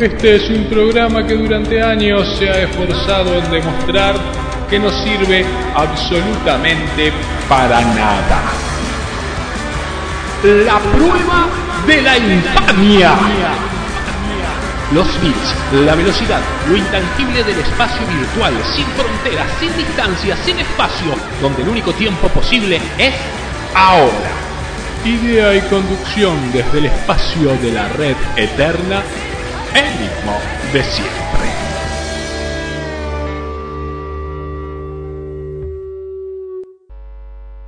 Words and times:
Este 0.00 0.34
es 0.36 0.50
un 0.50 0.64
programa 0.64 1.24
que 1.24 1.34
durante 1.34 1.80
años 1.80 2.28
se 2.36 2.50
ha 2.50 2.62
esforzado 2.64 3.38
en 3.38 3.48
demostrar 3.48 4.16
que 4.68 4.76
no 4.76 4.90
sirve 4.90 5.46
absolutamente 5.72 7.12
para 7.48 7.80
nada. 7.80 8.42
La 10.42 10.80
prueba 10.80 11.46
de 11.86 12.02
la 12.02 12.18
infamia. 12.18 13.12
Los 14.92 15.06
bits, 15.22 15.54
la 15.84 15.94
velocidad, 15.94 16.40
lo 16.68 16.76
intangible 16.76 17.44
del 17.44 17.60
espacio 17.60 18.04
virtual, 18.18 18.52
sin 18.74 18.86
fronteras, 18.86 19.46
sin 19.60 19.76
distancia, 19.76 20.36
sin 20.44 20.58
espacio, 20.58 21.14
donde 21.40 21.62
el 21.62 21.68
único 21.68 21.92
tiempo 21.92 22.26
posible 22.28 22.80
es 22.98 23.14
ahora. 23.76 24.32
Idea 25.04 25.54
y 25.54 25.60
conducción 25.62 26.50
desde 26.52 26.78
el 26.78 26.86
espacio 26.86 27.56
de 27.62 27.72
la 27.72 27.88
red 27.90 28.16
eterna, 28.36 29.02
el 29.74 29.98
mismo 29.98 30.38
de 30.72 30.82
siempre. 30.84 31.48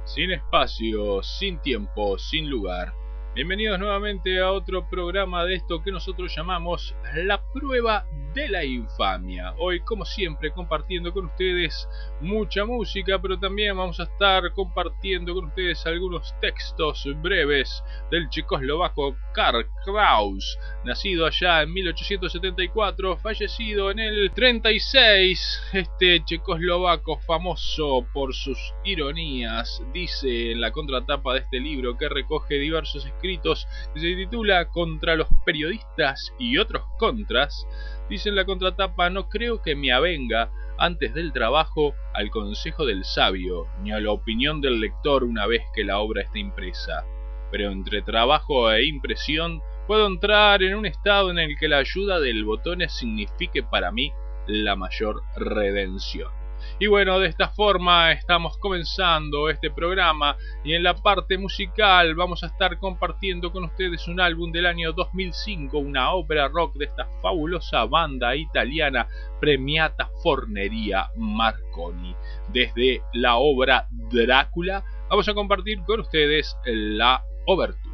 Sin 0.05 0.30
espacio, 0.30 1.23
sin 1.23 1.59
tiempo, 1.59 2.16
sin 2.19 2.48
lugar 2.48 2.95
Bienvenidos 3.36 3.78
nuevamente 3.78 4.40
a 4.40 4.50
otro 4.50 4.88
programa 4.88 5.45
de 5.45 5.56
esto 5.56 5.82
que 5.82 5.92
nosotros 5.92 6.34
llamamos 6.34 6.96
La 7.12 7.38
prueba 7.52 8.06
de 8.32 8.48
la 8.48 8.64
infamia. 8.64 9.54
Hoy, 9.59 9.80
como 9.80 10.06
siempre, 10.06 10.52
compartiendo 10.52 11.12
con 11.12 11.26
ustedes 11.26 11.86
mucha 12.22 12.64
música, 12.64 13.20
pero 13.20 13.38
también 13.38 13.76
vamos 13.76 14.00
a 14.00 14.04
estar 14.04 14.50
compartiendo 14.54 15.34
con 15.34 15.46
ustedes 15.46 15.86
algunos 15.86 16.34
textos 16.40 17.06
breves 17.22 17.82
del 18.10 18.26
checoslovaco 18.30 19.16
Karl 19.34 19.66
Kraus, 19.84 20.59
nacido 20.84 21.26
allá 21.26 21.60
en 21.60 21.74
1874, 21.74 23.18
fallecido 23.18 23.90
en 23.90 24.00
el 24.00 24.30
36. 24.32 25.62
Este 25.74 26.24
checoslovaco 26.24 27.18
famoso 27.18 28.06
por 28.15 28.34
sus 28.34 28.59
ironías, 28.84 29.82
dice 29.93 30.52
en 30.52 30.62
la 30.62 30.73
contratapa 30.73 31.34
de 31.34 31.40
este 31.40 31.60
libro 31.60 31.98
que 31.98 32.09
recoge 32.09 32.54
diversos 32.54 33.04
escritos 33.04 33.26
que 33.27 34.01
se 34.01 34.15
titula 34.15 34.69
Contra 34.69 35.16
los 35.16 35.29
periodistas 35.45 36.32
y 36.38 36.59
otros 36.59 36.82
contras, 36.99 37.66
dice 38.09 38.29
en 38.29 38.37
la 38.37 38.45
contratapa 38.45 39.10
no 39.10 39.29
creo 39.29 39.63
que 39.63 39.74
me 39.74 39.93
avenga 39.93 40.51
antes 40.79 41.15
del 41.15 41.33
trabajo 41.33 41.95
al 42.15 42.30
consejo 42.30 42.85
del 42.85 43.05
sabio, 43.05 43.66
ni 43.83 43.93
a 43.93 44.01
la 44.01 44.13
opinión 44.13 44.60
del 44.60 44.80
lector 44.80 45.24
una 45.24 45.46
vez 45.46 45.63
que 45.74 45.85
la 45.85 45.99
obra 45.99 46.23
está 46.23 46.38
impresa. 46.38 47.05
Pero 47.51 47.71
entre 47.71 48.02
trabajo 48.02 48.71
e 48.71 48.87
impresión 48.87 49.63
puedo 49.87 50.07
entrar 50.07 50.63
en 50.63 50.74
un 50.74 50.87
estado 50.87 51.30
en 51.30 51.38
el 51.38 51.57
que 51.59 51.68
la 51.68 51.79
ayuda 51.79 52.21
del 52.21 52.45
botones 52.45 52.93
signifique 52.93 53.63
para 53.63 53.93
mí 53.93 54.13
la 54.46 54.77
mayor 54.77 55.23
redención. 55.37 56.35
Y 56.78 56.86
bueno, 56.86 57.18
de 57.18 57.28
esta 57.28 57.48
forma 57.48 58.12
estamos 58.12 58.59
comenzando 58.59 59.48
este 59.48 59.70
programa 59.70 60.36
y 60.64 60.74
en 60.74 60.82
la 60.82 60.95
parte 60.95 61.38
musical 61.38 62.14
vamos 62.14 62.42
a 62.42 62.46
estar 62.46 62.78
compartiendo 62.78 63.52
con 63.52 63.64
ustedes 63.64 64.06
un 64.09 64.20
álbum 64.20 64.53
del 64.53 64.66
año 64.66 64.92
2005, 64.92 65.78
una 65.78 66.12
ópera 66.12 66.48
rock 66.48 66.75
de 66.76 66.87
esta 66.87 67.06
fabulosa 67.22 67.84
banda 67.87 68.37
italiana 68.37 69.09
Premiata 69.41 70.10
Fornería 70.22 71.10
Marconi. 71.16 72.14
Desde 72.53 73.03
la 73.14 73.37
obra 73.37 73.88
Drácula 73.91 74.84
vamos 75.09 75.28
a 75.28 75.34
compartir 75.34 75.82
con 75.84 76.00
ustedes 76.00 76.56
la 76.64 77.22
obertura. 77.47 77.85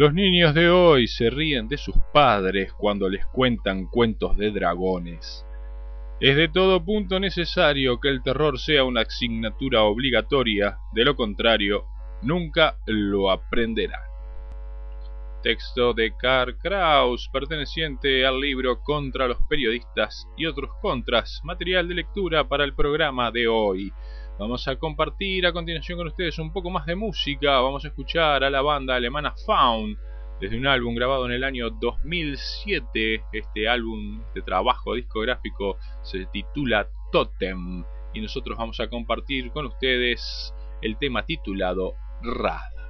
Los 0.00 0.14
niños 0.14 0.54
de 0.54 0.70
hoy 0.70 1.06
se 1.06 1.28
ríen 1.28 1.68
de 1.68 1.76
sus 1.76 1.94
padres 2.10 2.72
cuando 2.72 3.06
les 3.06 3.26
cuentan 3.26 3.84
cuentos 3.84 4.34
de 4.38 4.50
dragones. 4.50 5.44
Es 6.20 6.36
de 6.36 6.48
todo 6.48 6.82
punto 6.82 7.20
necesario 7.20 8.00
que 8.00 8.08
el 8.08 8.22
terror 8.22 8.58
sea 8.58 8.84
una 8.84 9.02
asignatura 9.02 9.82
obligatoria, 9.82 10.78
de 10.94 11.04
lo 11.04 11.16
contrario, 11.16 11.84
nunca 12.22 12.78
lo 12.86 13.30
aprenderán. 13.30 14.00
Texto 15.42 15.92
de 15.92 16.16
Karl 16.16 16.56
Kraus, 16.56 17.28
perteneciente 17.30 18.24
al 18.24 18.40
libro 18.40 18.80
Contra 18.80 19.28
los 19.28 19.36
periodistas 19.50 20.26
y 20.34 20.46
otros 20.46 20.70
contras, 20.80 21.42
material 21.44 21.86
de 21.88 21.96
lectura 21.96 22.48
para 22.48 22.64
el 22.64 22.72
programa 22.72 23.30
de 23.30 23.48
hoy. 23.48 23.92
Vamos 24.40 24.66
a 24.68 24.76
compartir 24.76 25.44
a 25.44 25.52
continuación 25.52 25.98
con 25.98 26.06
ustedes 26.06 26.38
un 26.38 26.50
poco 26.50 26.70
más 26.70 26.86
de 26.86 26.96
música. 26.96 27.60
Vamos 27.60 27.84
a 27.84 27.88
escuchar 27.88 28.42
a 28.42 28.48
la 28.48 28.62
banda 28.62 28.96
alemana 28.96 29.34
Faun 29.44 29.98
desde 30.40 30.56
un 30.56 30.66
álbum 30.66 30.94
grabado 30.94 31.26
en 31.26 31.32
el 31.32 31.44
año 31.44 31.68
2007. 31.68 33.22
Este 33.34 33.68
álbum, 33.68 34.22
este 34.28 34.40
trabajo 34.40 34.94
discográfico 34.94 35.76
se 36.02 36.24
titula 36.32 36.88
Totem 37.12 37.84
y 38.14 38.22
nosotros 38.22 38.56
vamos 38.56 38.80
a 38.80 38.88
compartir 38.88 39.50
con 39.50 39.66
ustedes 39.66 40.54
el 40.80 40.96
tema 40.96 41.26
titulado 41.26 41.96
Rad. 42.22 42.80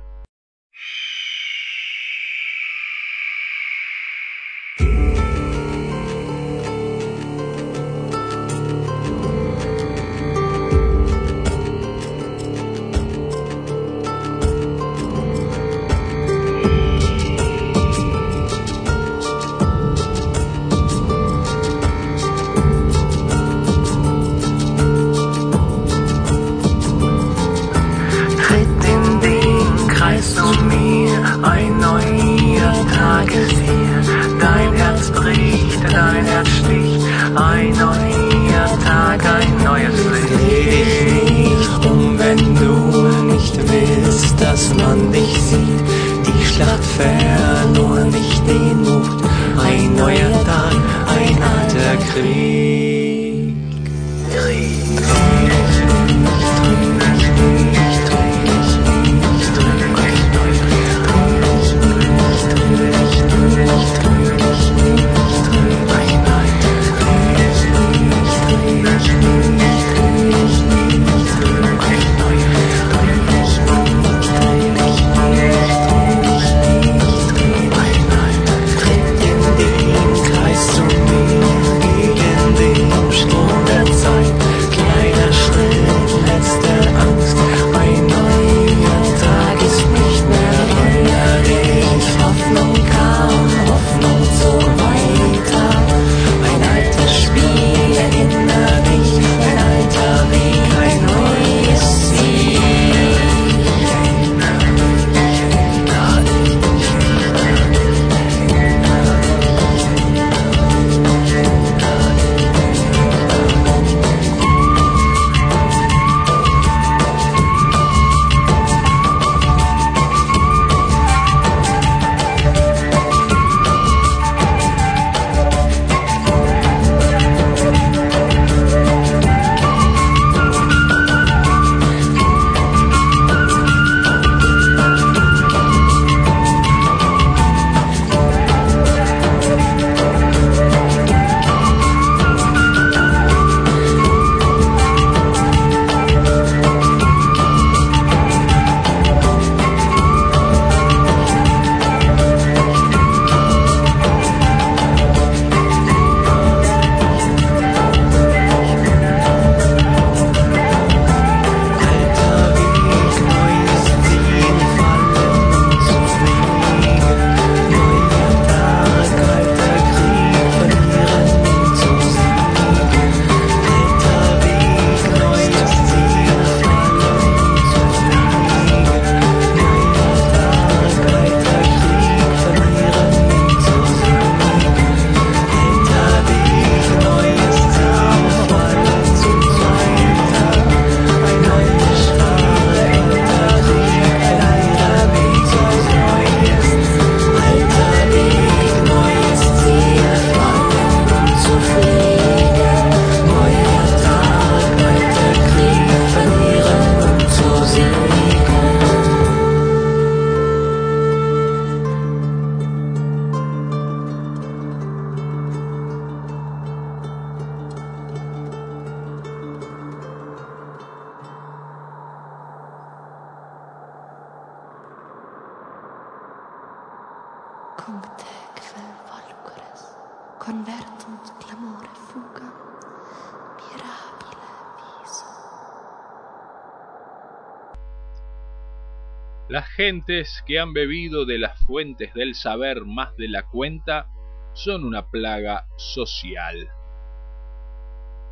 Gentes 239.81 240.45
que 240.47 240.59
han 240.59 240.75
bebido 240.75 241.25
de 241.25 241.39
las 241.39 241.59
fuentes 241.61 242.13
del 242.13 242.35
saber 242.35 242.85
más 242.85 243.17
de 243.17 243.29
la 243.29 243.47
cuenta 243.47 244.09
son 244.53 244.85
una 244.85 245.09
plaga 245.09 245.65
social. 245.79 246.69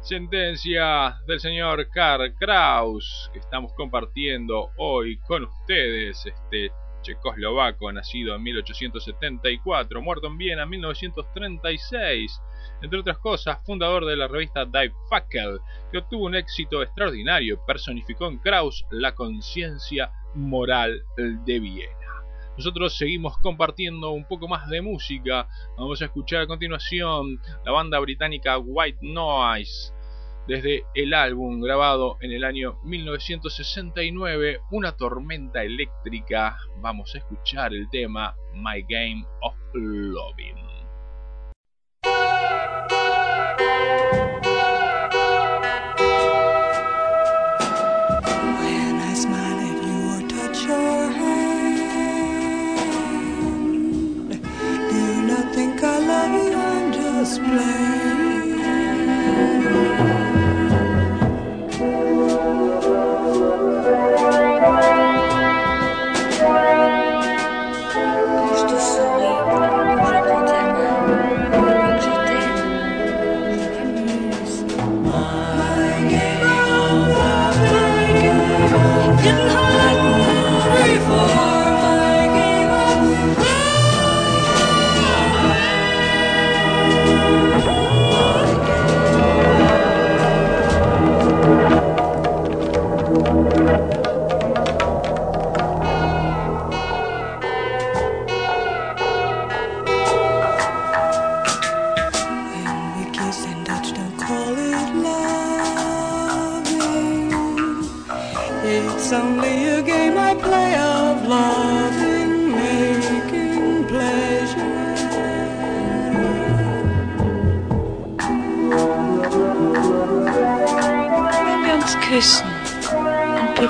Sentencia 0.03 1.19
del 1.27 1.41
señor 1.41 1.89
Karl 1.89 2.35
Kraus 2.35 3.31
que 3.33 3.39
estamos 3.39 3.73
compartiendo 3.73 4.73
hoy 4.77 5.17
con 5.27 5.45
ustedes 5.45 6.27
este 6.27 6.71
checoslovaco, 7.01 7.91
nacido 7.93 8.35
en 8.35 8.43
1874, 8.43 10.03
muerto 10.03 10.27
en 10.27 10.37
Viena 10.37 10.65
en 10.65 10.69
1936. 10.69 12.43
Entre 12.83 12.99
otras 12.99 13.17
cosas, 13.17 13.65
fundador 13.65 14.05
de 14.05 14.17
la 14.17 14.29
revista 14.29 14.67
Die 14.67 14.93
Fackel, 15.09 15.61
que 15.91 15.97
obtuvo 15.97 16.27
un 16.27 16.35
éxito 16.35 16.83
extraordinario, 16.83 17.59
personificó 17.67 18.27
en 18.27 18.37
Krauss 18.37 18.85
la 18.91 19.15
conciencia 19.15 20.13
moral 20.35 21.03
de 21.17 21.61
Viena. 21.61 21.95
Nosotros 22.57 22.97
seguimos 22.97 23.39
compartiendo 23.39 24.11
un 24.11 24.25
poco 24.27 24.49
más 24.49 24.69
de 24.69 24.83
música. 24.83 25.49
Vamos 25.77 26.03
a 26.03 26.07
escuchar 26.07 26.43
a 26.43 26.47
continuación 26.49 27.41
la 27.65 27.71
banda 27.71 28.01
británica 28.01 28.59
White 28.59 28.99
Noise 29.03 29.93
desde 30.49 30.85
el 30.95 31.13
álbum 31.13 31.61
grabado 31.61 32.17
en 32.21 32.33
el 32.33 32.43
año 32.43 32.81
1969, 32.83 34.61
Una 34.71 34.97
tormenta 34.97 35.63
eléctrica. 35.63 36.57
Vamos 36.81 37.15
a 37.15 37.19
escuchar 37.19 37.75
el 37.75 37.89
tema 37.91 38.35
My 38.55 38.83
Game 38.89 39.25
of 39.43 39.55
Loving. 39.75 40.78
display. 57.29 57.69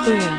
Yeah. 0.09 0.38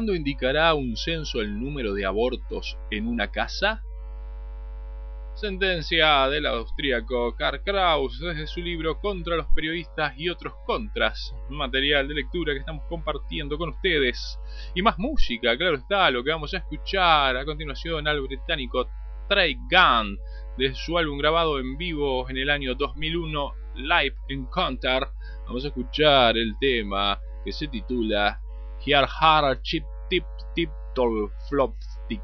¿Cuándo 0.00 0.14
indicará 0.14 0.72
un 0.72 0.96
censo 0.96 1.42
el 1.42 1.60
número 1.60 1.92
de 1.92 2.06
abortos 2.06 2.78
en 2.90 3.06
una 3.06 3.30
casa? 3.30 3.82
Sentencia 5.34 6.26
del 6.30 6.46
austríaco 6.46 7.36
Karl 7.36 7.62
Kraus 7.62 8.18
desde 8.18 8.46
su 8.46 8.60
libro 8.60 8.98
Contra 8.98 9.36
los 9.36 9.48
periodistas 9.54 10.14
y 10.16 10.30
otros 10.30 10.54
contras. 10.64 11.34
Material 11.50 12.08
de 12.08 12.14
lectura 12.14 12.54
que 12.54 12.60
estamos 12.60 12.82
compartiendo 12.88 13.58
con 13.58 13.68
ustedes. 13.68 14.38
Y 14.74 14.80
más 14.80 14.98
música, 14.98 15.54
claro 15.58 15.76
está, 15.76 16.10
lo 16.10 16.24
que 16.24 16.30
vamos 16.30 16.54
a 16.54 16.58
escuchar 16.60 17.36
a 17.36 17.44
continuación 17.44 18.08
al 18.08 18.22
británico 18.22 18.88
Trey 19.28 19.54
Gunn 19.70 20.18
de 20.56 20.74
su 20.76 20.96
álbum 20.96 21.18
grabado 21.18 21.58
en 21.58 21.76
vivo 21.76 22.26
en 22.30 22.38
el 22.38 22.48
año 22.48 22.74
2001 22.74 23.54
Live 23.74 24.16
Encounter. 24.30 25.08
Vamos 25.46 25.62
a 25.62 25.68
escuchar 25.68 26.38
el 26.38 26.54
tema 26.58 27.20
que 27.44 27.52
se 27.52 27.68
titula 27.68 28.40
Here 28.82 29.06
Hard 29.20 29.60
Chip 29.60 29.84
Tip 30.94 32.20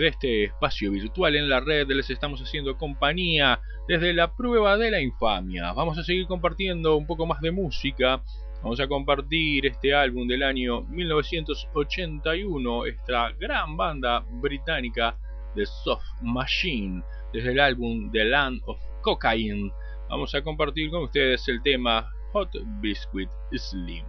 Desde 0.00 0.08
este 0.08 0.44
espacio 0.44 0.92
virtual 0.92 1.36
en 1.36 1.50
la 1.50 1.60
red 1.60 1.86
les 1.88 2.08
estamos 2.08 2.40
haciendo 2.40 2.78
compañía 2.78 3.60
desde 3.86 4.14
la 4.14 4.34
prueba 4.34 4.78
de 4.78 4.90
la 4.90 4.98
infamia. 4.98 5.74
Vamos 5.74 5.98
a 5.98 6.02
seguir 6.02 6.26
compartiendo 6.26 6.96
un 6.96 7.06
poco 7.06 7.26
más 7.26 7.42
de 7.42 7.50
música. 7.50 8.22
Vamos 8.62 8.80
a 8.80 8.88
compartir 8.88 9.66
este 9.66 9.92
álbum 9.92 10.26
del 10.26 10.42
año 10.42 10.80
1981, 10.84 12.86
esta 12.86 13.32
gran 13.32 13.76
banda 13.76 14.24
británica 14.40 15.18
de 15.54 15.66
Soft 15.66 16.22
Machine, 16.22 17.02
desde 17.34 17.52
el 17.52 17.60
álbum 17.60 18.10
The 18.10 18.24
Land 18.24 18.62
of 18.64 18.80
Cocaine. 19.02 19.70
Vamos 20.08 20.34
a 20.34 20.40
compartir 20.40 20.90
con 20.90 21.02
ustedes 21.02 21.46
el 21.46 21.62
tema 21.62 22.10
Hot 22.32 22.56
Biscuit 22.80 23.28
Slim. 23.52 24.06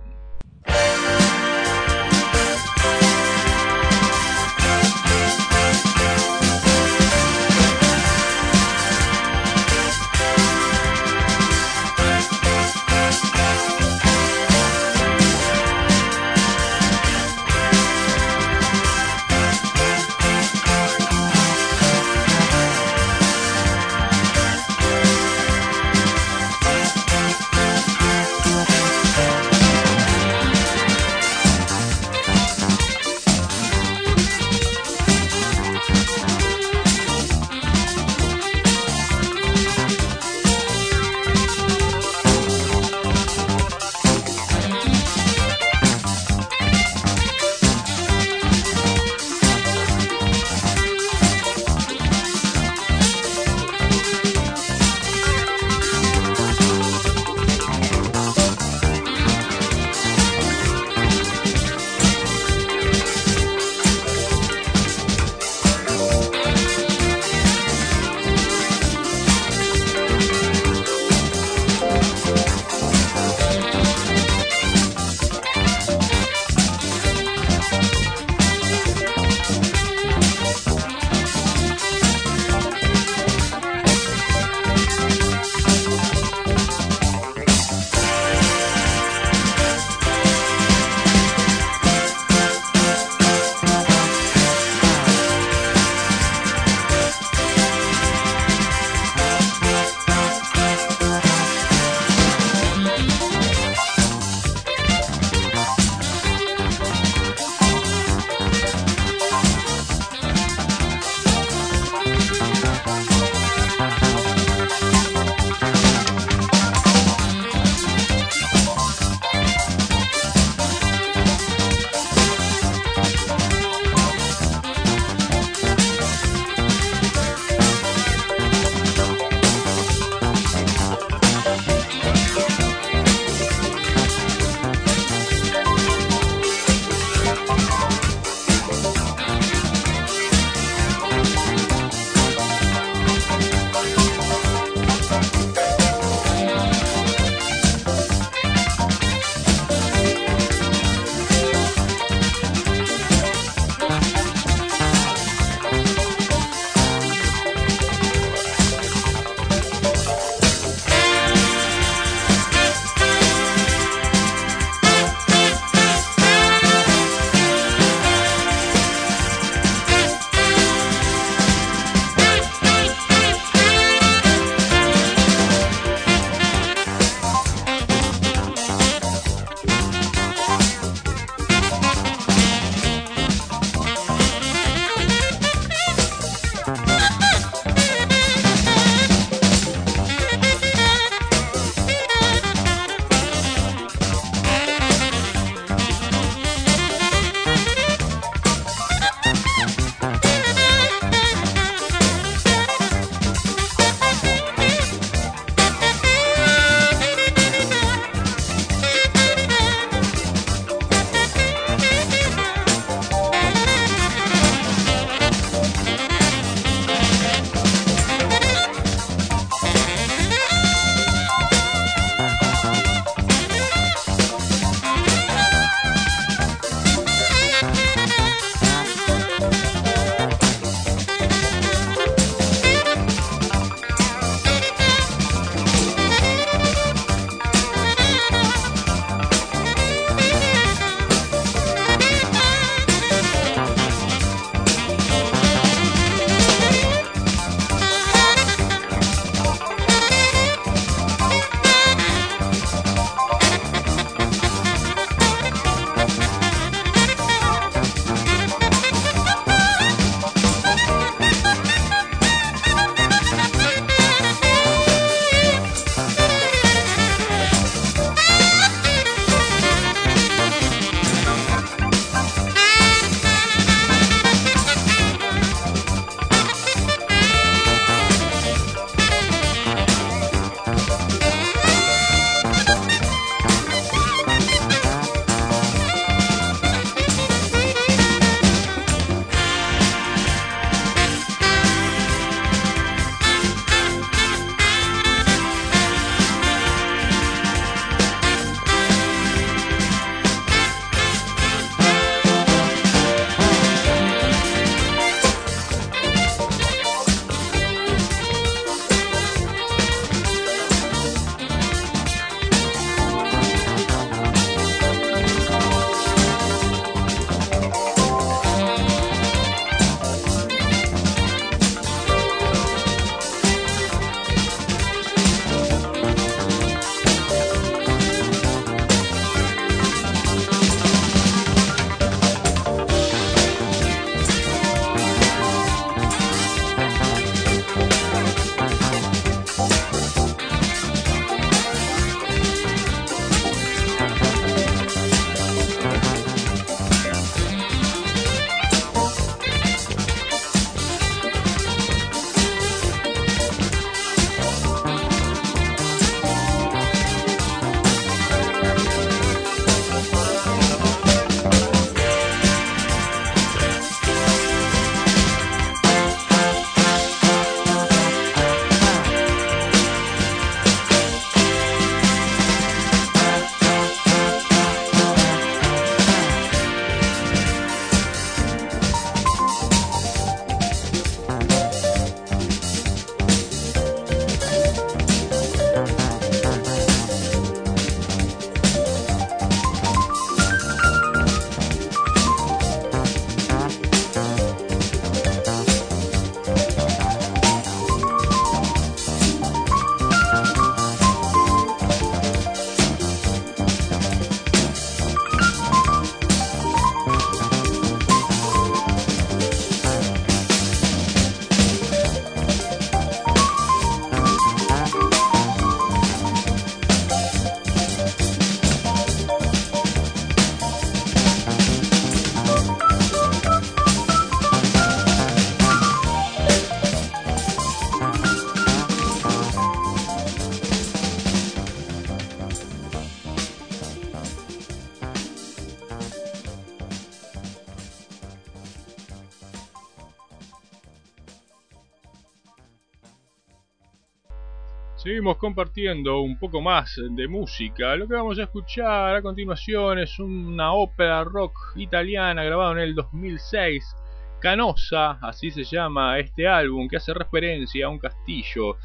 Seguimos 445.11 445.35
compartiendo 445.35 446.21
un 446.21 446.39
poco 446.39 446.61
más 446.61 446.95
de 446.95 447.27
música. 447.27 447.97
Lo 447.97 448.07
que 448.07 448.13
vamos 448.13 448.39
a 448.39 448.43
escuchar 448.43 449.13
a 449.13 449.21
continuación 449.21 449.99
es 449.99 450.17
una 450.19 450.71
ópera 450.71 451.25
rock 451.25 451.53
italiana 451.75 452.45
grabada 452.45 452.71
en 452.71 452.79
el 452.79 452.95
2006. 452.95 453.93
Canosa, 454.39 455.19
así 455.21 455.51
se 455.51 455.65
llama 455.65 456.17
este 456.17 456.47
álbum, 456.47 456.87
que 456.87 456.95
hace 456.95 457.13
referencia 457.13 457.87
a 457.87 457.89
un 457.89 457.99
castillo 457.99 458.77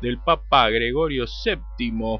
del 0.00 0.16
Papa 0.20 0.70
Gregorio 0.70 1.26
VII, 1.44 2.18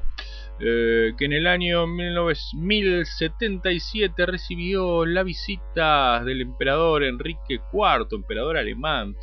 eh, 0.59 1.13
que 1.17 1.25
en 1.25 1.33
el 1.33 1.47
año 1.47 1.87
1077 1.87 4.27
recibió 4.27 5.07
la 5.07 5.23
visita 5.23 6.23
del 6.23 6.41
emperador 6.41 7.03
Enrique 7.03 7.61
IV, 7.73 8.09
emperador 8.11 8.57
alemán, 8.57 9.15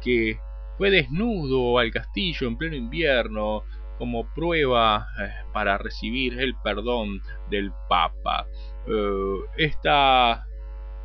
que 0.00 0.38
fue 0.78 0.90
desnudo 0.90 1.78
al 1.78 1.90
castillo 1.90 2.48
en 2.48 2.56
pleno 2.56 2.74
invierno 2.74 3.64
como 4.02 4.26
prueba 4.34 5.06
eh, 5.20 5.30
para 5.52 5.78
recibir 5.78 6.40
el 6.40 6.56
perdón 6.56 7.22
del 7.48 7.70
Papa. 7.88 8.48
Eh, 8.84 9.36
esta, 9.58 10.44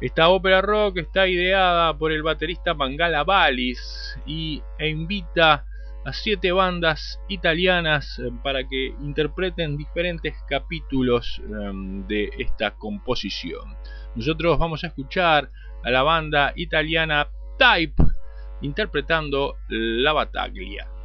esta 0.02 0.30
ópera 0.30 0.62
rock 0.62 0.98
está 0.98 1.28
ideada 1.28 1.96
por 1.96 2.12
el 2.12 2.24
baterista 2.24 2.74
Mangala 2.74 3.24
Valis 3.24 4.18
y, 4.26 4.64
e 4.80 4.90
invita 4.90 5.64
a 6.06 6.12
siete 6.12 6.52
bandas 6.52 7.22
italianas 7.28 8.18
eh, 8.18 8.32
para 8.42 8.68
que 8.68 8.88
interpreten 9.04 9.78
diferentes 9.78 10.34
capítulos 10.50 11.40
de 12.08 12.32
esta 12.40 12.72
composición. 12.78 13.78
Nosotros 14.16 14.58
vamos 14.58 14.84
a 14.84 14.88
escuchar 14.88 15.52
a 15.84 15.92
la 15.92 16.02
banda 16.02 16.52
italiana 16.56 17.30
Type 17.60 18.04
interpretando 18.62 19.58
La 19.70 20.14
Battaglia. 20.14 20.97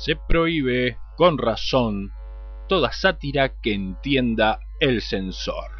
Se 0.00 0.16
prohíbe, 0.16 0.96
con 1.16 1.36
razón, 1.36 2.10
toda 2.70 2.90
sátira 2.90 3.60
que 3.60 3.74
entienda 3.74 4.60
el 4.80 5.02
censor. 5.02 5.70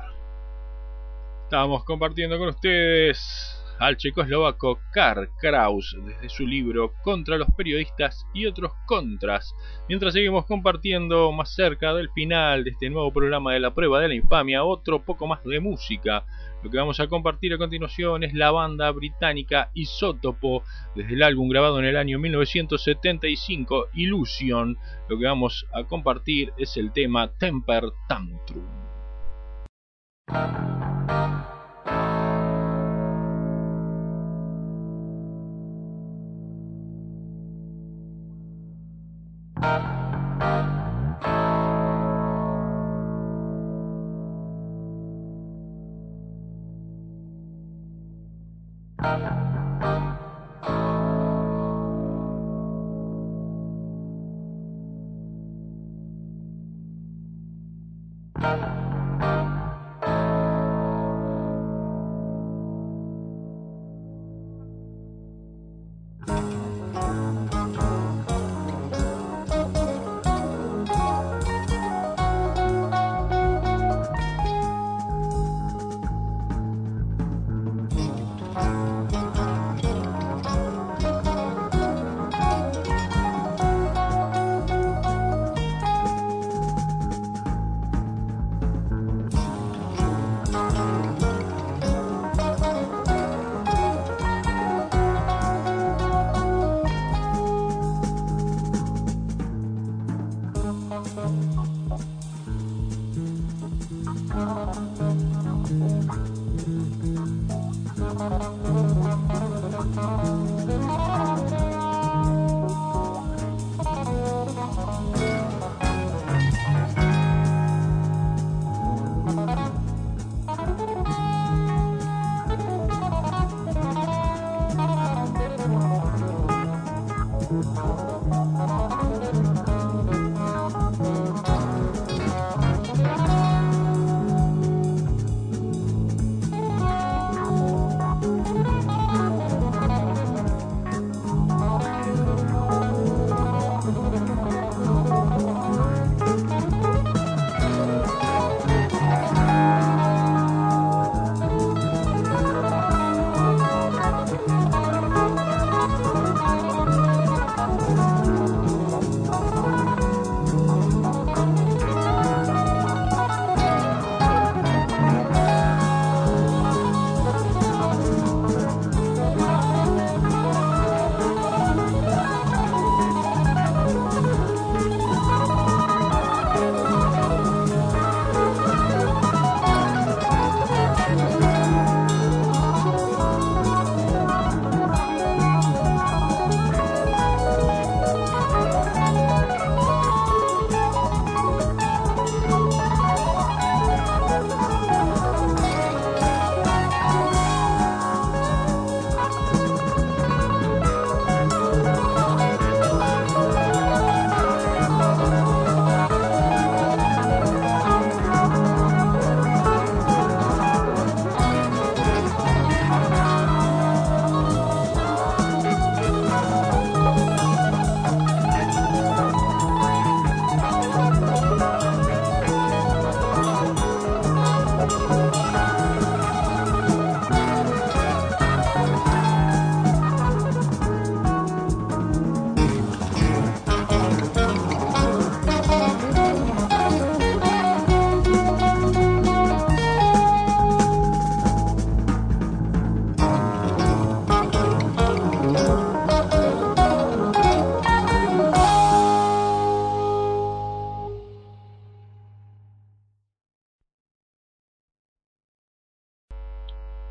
Estamos 1.44 1.84
compartiendo 1.84 2.38
con 2.38 2.48
ustedes 2.48 3.59
al 3.80 3.96
checoslovaco 3.96 4.78
Karl 4.92 5.28
Kraus 5.40 5.96
desde 6.04 6.28
su 6.28 6.46
libro 6.46 6.92
Contra 7.02 7.38
los 7.38 7.48
periodistas 7.56 8.26
y 8.34 8.46
otros 8.46 8.72
contras, 8.86 9.54
mientras 9.88 10.12
seguimos 10.12 10.44
compartiendo 10.44 11.32
más 11.32 11.54
cerca 11.54 11.94
del 11.94 12.10
final 12.10 12.62
de 12.62 12.70
este 12.70 12.90
nuevo 12.90 13.10
programa 13.12 13.54
de 13.54 13.60
la 13.60 13.74
prueba 13.74 13.98
de 14.00 14.08
la 14.08 14.14
infamia 14.14 14.64
otro 14.64 15.02
poco 15.02 15.26
más 15.26 15.42
de 15.44 15.60
música. 15.60 16.24
Lo 16.62 16.70
que 16.70 16.76
vamos 16.76 17.00
a 17.00 17.08
compartir 17.08 17.54
a 17.54 17.58
continuación 17.58 18.22
es 18.22 18.34
la 18.34 18.50
banda 18.50 18.90
británica 18.90 19.70
Isótopo 19.72 20.62
desde 20.94 21.14
el 21.14 21.22
álbum 21.22 21.48
grabado 21.48 21.78
en 21.78 21.86
el 21.86 21.96
año 21.96 22.18
1975 22.18 23.88
Illusion. 23.94 24.76
Lo 25.08 25.18
que 25.18 25.24
vamos 25.24 25.66
a 25.72 25.84
compartir 25.84 26.52
es 26.58 26.76
el 26.76 26.92
tema 26.92 27.32
Temper 27.38 27.84
Tantrum. 28.08 28.66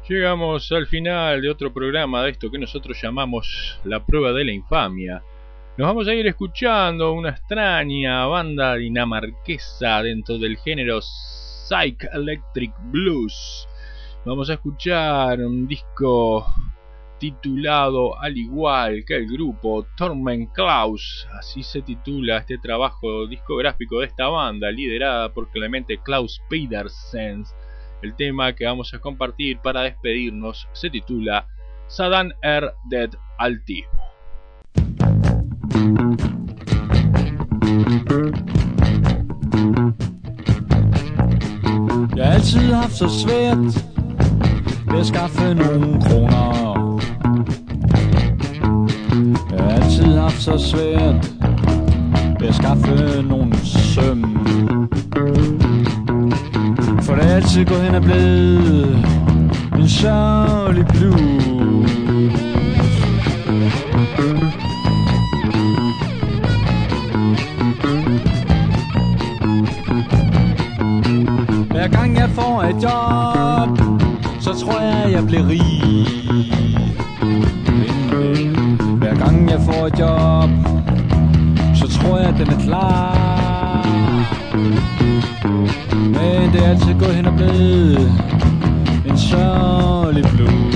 Llegamos 0.10 0.72
al 0.72 0.88
final 0.88 1.40
de 1.40 1.52
otro 1.52 1.72
programa 1.72 2.24
de 2.24 2.32
esto 2.32 2.50
que 2.50 2.58
nosotros 2.58 3.00
llamamos 3.00 3.80
La 3.84 4.04
prueba 4.04 4.34
de 4.34 4.44
la 4.44 4.52
infamia. 4.52 5.22
Nos 5.78 5.88
vamos 5.88 6.08
a 6.08 6.16
ir 6.16 6.26
escuchando 6.26 7.14
una 7.14 7.30
extraña 7.30 8.26
banda 8.26 8.74
dinamarquesa 8.74 10.02
dentro 10.02 10.40
del 10.40 10.58
género 10.58 11.00
Psych 11.00 12.06
Electric 12.12 12.74
Blues. 12.86 13.68
Vamos 14.26 14.50
a 14.50 14.54
escuchar 14.54 15.42
un 15.42 15.68
disco 15.68 16.44
titulado 17.20 18.20
al 18.20 18.36
igual 18.36 19.06
que 19.06 19.16
el 19.16 19.32
grupo 19.32 19.86
Torment 19.96 20.52
Klaus, 20.54 21.28
así 21.34 21.62
se 21.62 21.84
titula 21.84 22.38
este 22.40 22.58
trabajo 22.58 23.28
discográfico 23.28 24.00
de 24.00 24.08
esta 24.08 24.28
banda 24.28 24.72
liderada 24.72 25.32
por 25.32 25.52
Clemente 25.52 26.00
Klaus 26.02 26.42
Pedersen 26.50 27.46
el 28.02 28.16
tema 28.16 28.54
que 28.54 28.66
vamos 28.66 28.94
a 28.94 29.00
compartir 29.00 29.60
para 29.60 29.82
despedirnos 29.82 30.68
se 30.74 30.90
titula 30.90 31.48
Sadan 31.88 32.34
Er 32.42 32.74
Dead 32.90 33.10
Alti. 33.38 33.84
Jeg 42.16 42.26
har 42.26 42.34
altid 42.34 42.74
haft 42.74 42.96
så 42.96 43.10
svært 43.10 43.58
ved 44.92 45.04
altid 57.40 57.66
gået 57.66 57.82
hen 57.82 57.96
og 57.96 58.02
blevet 58.02 59.06
en 59.76 59.90
sørgelig 59.90 60.86
blues. 60.88 61.92
Hver 71.72 71.88
gang 71.88 72.18
jeg 72.18 72.30
får 72.30 72.62
et 72.62 72.84
job, 72.84 73.78
så 74.42 74.54
tror 74.54 74.82
jeg, 74.82 75.12
jeg 75.12 75.26
bliver 75.28 75.48
rig. 75.48 76.08
Hver 78.98 79.16
gang 79.16 79.50
jeg 79.50 79.60
får 79.62 79.86
et 79.86 80.00
job, 80.00 80.50
så 81.76 82.00
tror 82.00 82.18
jeg, 82.18 82.34
den 82.38 82.48
er 82.48 82.60
klar. 82.60 84.39
Det 86.54 86.64
er 86.66 86.70
altid 86.70 87.00
gået 87.00 87.16
hen 87.16 87.26
og 87.26 87.34
blevet 87.34 88.12
en 89.06 89.18
sørgelig 89.18 90.24
blues. 90.24 90.76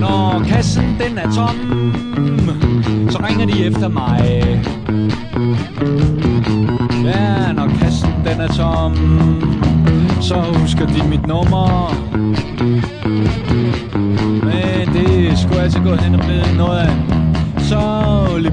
Når 0.00 0.44
kassen 0.48 0.96
den 1.00 1.18
er 1.18 1.30
tom, 1.34 1.56
så 3.10 3.18
ringer 3.28 3.46
de 3.46 3.66
efter 3.66 3.88
mig. 3.88 4.20
Ja, 7.04 7.52
når 7.52 7.68
kassen 7.80 8.10
den 8.24 8.40
er 8.40 8.48
tom, 8.48 8.94
så 10.20 10.34
husker 10.34 10.86
de 10.86 11.08
mit 11.08 11.26
nummer. 11.26 11.94
Altid 15.70 15.84
gået 15.84 16.00
hen 16.00 16.14
og 16.14 16.20
blevet 16.20 16.56
noget 16.56 16.78
af 16.78 16.92
en 16.92 17.00
sørgelig. 17.58 18.52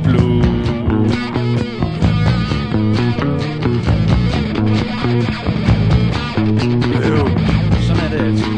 Øv, 7.05 7.27
Sådan 7.81 8.03
er 8.03 8.09
det 8.09 8.25
altid. 8.25 8.51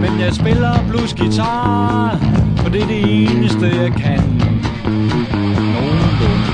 Men 0.00 0.20
jeg 0.20 0.34
spiller 0.34 0.72
bluesgitar, 0.88 2.18
for 2.56 2.68
det 2.70 2.82
er 2.82 2.86
det 2.86 3.22
eneste 3.22 3.66
jeg 3.66 3.92
kan. 3.92 4.22
Nogenlunde. 5.72 6.52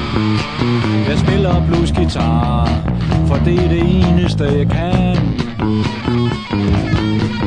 Jeg 1.09 1.19
spiller 1.19 1.67
bluesgitar, 1.67 2.69
for 3.27 3.37
det 3.45 3.65
er 3.65 3.69
det 3.69 4.09
eneste 4.09 4.45
jeg 4.45 4.69
kan. 4.69 5.50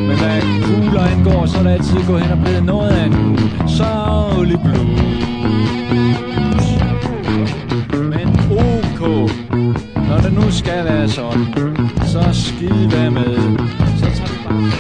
Men 0.08 0.18
hvad 0.20 0.42
kugler 0.64 1.02
angår, 1.02 1.46
så 1.46 1.58
er 1.60 1.64
det 1.64 1.70
altid 1.70 1.98
gå 2.08 2.18
hen 2.18 2.32
og 2.32 2.38
blive 2.44 2.62
noget 2.66 2.90
af 2.90 3.06
en 3.06 3.38
sørgelig 3.68 4.60
blues. 4.64 5.04
Men 7.94 8.28
ok, 8.52 9.02
når 10.08 10.18
det 10.18 10.34
nu 10.34 10.52
skal 10.52 10.86
være 10.86 11.08
sådan, 11.10 11.46
så 12.06 12.30
skide 12.32 12.88
hvad 12.88 13.10
med. 13.10 13.36
Så 13.98 14.06
tager 14.06 14.30
vi 14.30 14.38
bare 14.48 14.74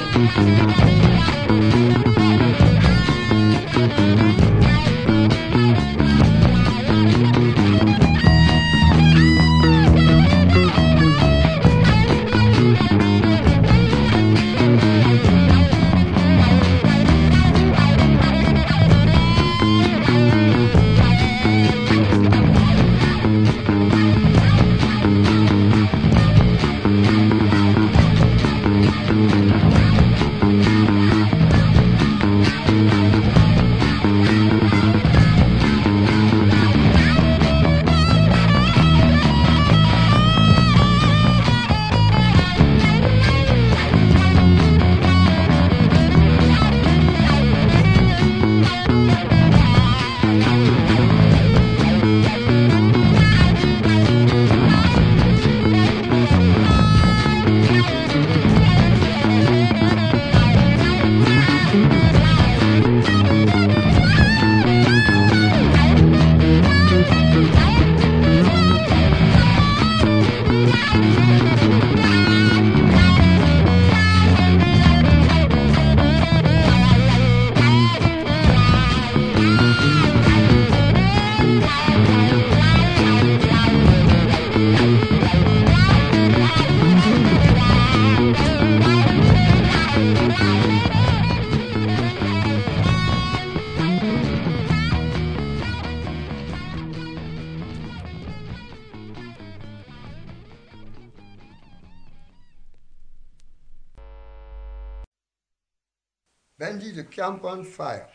The 107.43 107.49
on 107.49 107.65
fire. 107.65 108.07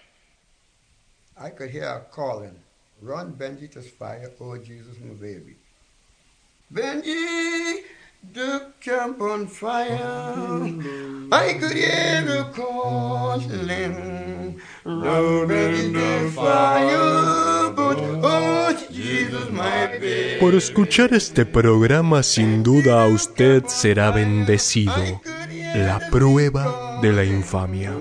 I 1.36 1.50
could 1.50 1.68
hear 1.68 1.84
her 1.84 2.06
calling, 2.10 2.56
Run, 3.02 3.34
Benji, 3.38 3.70
to 3.72 3.82
fire, 3.82 4.30
oh 4.40 4.56
Jesus, 4.56 4.96
my 5.04 5.12
baby. 5.20 5.54
Benji, 6.72 7.82
the 8.32 8.72
camp 8.80 9.20
on 9.20 9.46
fire. 9.46 10.62
I 11.30 11.52
could 11.60 11.76
hear 11.76 12.22
her 12.22 12.50
calling, 12.54 14.62
Run, 14.84 15.46
Benji, 15.46 15.92
to 15.92 16.30
fire, 16.30 17.70
but 17.76 17.98
oh 18.00 18.86
Jesus, 18.90 19.50
my 19.50 19.88
baby. 19.88 20.38
Por 20.40 20.54
escuchar 20.54 21.12
este 21.12 21.44
programa 21.44 22.22
sin 22.22 22.62
duda 22.62 23.06
usted 23.06 23.66
será 23.66 24.10
bendecido. 24.10 25.20
La 25.74 26.00
prueba 26.10 26.98
de 27.02 27.12
la 27.12 27.24
infamia. 27.24 27.92